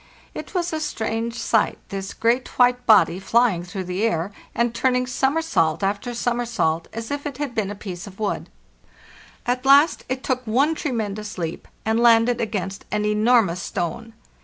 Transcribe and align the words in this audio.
It 0.33 0.55
was 0.55 0.73
a 0.73 0.79
strange 0.79 1.35
sight, 1.37 1.77
this 1.89 2.15
great 2.15 2.47
white 2.57 2.87
body 2.87 3.19
flying 3.19 3.61
through 3.63 3.83
the 3.83 4.01
air, 4.01 4.31
and 4.55 4.73
turning 4.73 5.05
somersault 5.05 5.83
after 5.83 6.15
som 6.15 6.39
ersault, 6.39 6.87
as 6.91 7.11
if 7.11 7.27
it 7.27 7.37
had 7.37 7.53
been 7.53 7.69
a 7.69 7.75
piece 7.75 8.07
of 8.07 8.19
wood. 8.19 8.49
At 9.45 9.63
last 9.63 10.03
it 10.09 10.23
took 10.23 10.41
one 10.47 10.73
tremendous 10.73 11.37
leap, 11.37 11.67
and 11.85 11.99
landed 11.99 12.41
against 12.41 12.83
an 12.89 13.05
enormous 13.05 13.61
stone. 13.61 14.13